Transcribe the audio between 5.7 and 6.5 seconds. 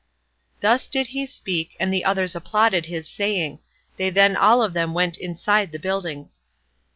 the buildings.